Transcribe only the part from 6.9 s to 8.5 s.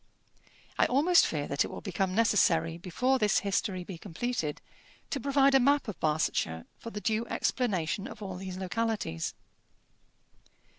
due explanation of all